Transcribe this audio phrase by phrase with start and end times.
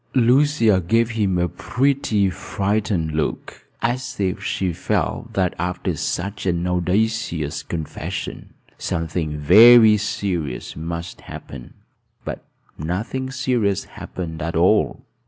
[0.15, 6.65] Lucia gave him a pretty, frightened look, as if she felt that, after such an
[6.65, 11.75] audacious confession, something very serious must happen;
[12.25, 12.43] but
[12.79, 15.03] nothing serious happened at all.